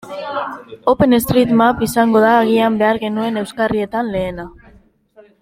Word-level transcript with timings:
OpenStreetMap 0.93 1.81
izango 1.87 2.23
da 2.25 2.31
agian 2.39 2.81
behar 2.81 3.01
genuen 3.05 3.39
euskarrietan 3.45 4.11
lehena. 4.17 4.49